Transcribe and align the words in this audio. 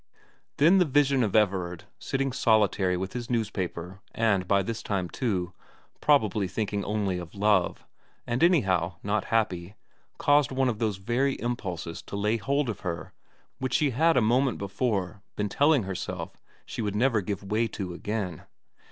Then 0.57 0.79
the 0.79 0.85
vision 0.85 1.21
of 1.21 1.35
Everard, 1.35 1.83
sitting 1.99 2.31
solitary 2.33 2.97
with 2.97 3.13
his 3.13 3.29
newspaper 3.29 4.01
and 4.15 4.47
by 4.47 4.63
this 4.63 4.81
time, 4.81 5.07
too, 5.09 5.53
probably 5.99 6.47
thinking 6.47 6.83
only 6.83 7.19
of 7.19 7.35
love, 7.35 7.85
and 8.25 8.43
anyhow 8.43 8.95
not 9.03 9.25
happy, 9.25 9.75
caused 10.17 10.51
one 10.51 10.69
of 10.69 10.79
those 10.79 10.97
very 10.97 11.33
impulses 11.35 12.01
to 12.01 12.15
lay 12.15 12.37
hold 12.37 12.67
of 12.67 12.79
her 12.79 13.13
which 13.59 13.75
she 13.75 13.91
had 13.91 14.17
a 14.17 14.21
moment 14.21 14.57
before 14.57 15.21
been 15.35 15.49
telling 15.49 15.83
herself 15.83 16.41
she 16.65 16.81
would 16.81 16.95
never 16.95 17.21
give 17.21 17.43
way 17.43 17.67
to 17.67 17.93
again. 17.93 18.47